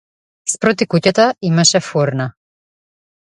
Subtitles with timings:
[0.51, 2.29] Спроти куќата имаше фурна.